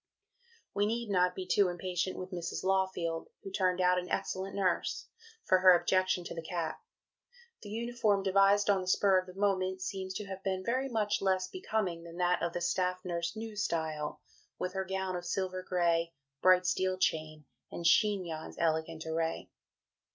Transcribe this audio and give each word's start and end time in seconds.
"We 0.75 0.87
need 0.87 1.11
not 1.11 1.35
be 1.35 1.45
too 1.45 1.67
impatient 1.69 2.17
with 2.17 2.31
Mrs. 2.31 2.63
Lawfield 2.63 3.27
(who 3.43 3.51
turned 3.51 3.79
out 3.79 3.99
an 3.99 4.09
excellent 4.09 4.55
nurse) 4.55 5.05
for 5.45 5.59
her 5.59 5.79
objection 5.79 6.23
to 6.23 6.33
the 6.33 6.41
cap. 6.41 6.81
The 7.61 7.69
uniform, 7.69 8.23
devised 8.23 8.67
on 8.67 8.81
the 8.81 8.87
spur 8.87 9.19
of 9.19 9.27
the 9.27 9.35
moment, 9.39 9.79
seems 9.83 10.15
to 10.15 10.25
have 10.25 10.41
been 10.43 10.63
very 10.65 10.89
much 10.89 11.21
less 11.21 11.47
becoming 11.47 12.03
than 12.03 12.17
that 12.17 12.41
of 12.41 12.53
the 12.53 12.61
"Staff 12.61 13.05
Nurse, 13.05 13.35
New 13.35 13.55
Style," 13.55 14.21
with 14.57 14.73
her 14.73 14.85
"gown 14.85 15.15
of 15.15 15.23
silver 15.23 15.61
gray, 15.61 16.13
bright 16.41 16.65
steel 16.65 16.97
chain, 16.97 17.45
and 17.71 17.85
chignon's 17.85 18.55
elegant 18.57 19.05
array." 19.05 19.51